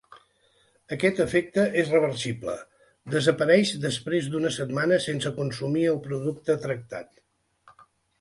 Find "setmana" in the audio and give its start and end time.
4.55-4.97